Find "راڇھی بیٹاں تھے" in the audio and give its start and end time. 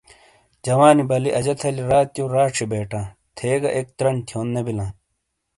2.33-3.49